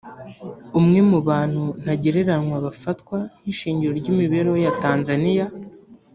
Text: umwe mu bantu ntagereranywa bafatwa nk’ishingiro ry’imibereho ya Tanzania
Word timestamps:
umwe 0.79 0.99
mu 1.09 1.19
bantu 1.27 1.63
ntagereranywa 1.81 2.57
bafatwa 2.65 3.17
nk’ishingiro 3.41 3.91
ry’imibereho 3.99 4.55
ya 4.65 4.73
Tanzania 4.83 5.45